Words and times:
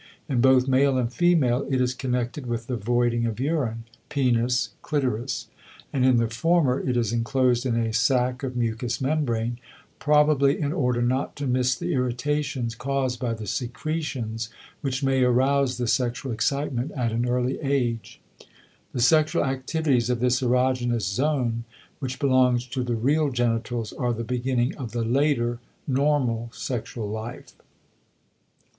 In 0.27 0.41
both 0.41 0.67
male 0.67 0.97
and 0.97 1.13
female 1.13 1.63
it 1.69 1.79
is 1.79 1.93
connected 1.93 2.47
with 2.47 2.65
the 2.65 2.75
voiding 2.75 3.27
of 3.27 3.39
urine 3.39 3.83
(penis, 4.09 4.71
clitoris), 4.81 5.47
and 5.93 6.03
in 6.03 6.17
the 6.17 6.27
former 6.27 6.79
it 6.79 6.97
is 6.97 7.13
enclosed 7.13 7.67
in 7.67 7.75
a 7.75 7.93
sack 7.93 8.41
of 8.41 8.55
mucous 8.57 8.99
membrane, 8.99 9.59
probably 9.99 10.59
in 10.59 10.73
order 10.73 11.03
not 11.03 11.35
to 11.35 11.45
miss 11.45 11.75
the 11.75 11.93
irritations 11.93 12.73
caused 12.73 13.19
by 13.19 13.35
the 13.35 13.45
secretions 13.45 14.49
which 14.81 15.03
may 15.03 15.21
arouse 15.21 15.77
the 15.77 15.85
sexual 15.85 16.31
excitement 16.31 16.89
at 16.93 17.11
an 17.11 17.29
early 17.29 17.59
age. 17.59 18.19
The 18.93 19.01
sexual 19.01 19.45
activities 19.45 20.09
of 20.09 20.19
this 20.19 20.41
erogenous 20.41 21.01
zone, 21.03 21.63
which 21.99 22.17
belongs 22.17 22.65
to 22.69 22.81
the 22.81 22.95
real 22.95 23.29
genitals, 23.29 23.93
are 23.93 24.13
the 24.13 24.23
beginning 24.23 24.75
of 24.77 24.93
the 24.93 25.03
later 25.05 25.59
normal 25.85 26.49
sexual 26.55 27.07
life. 27.07 27.53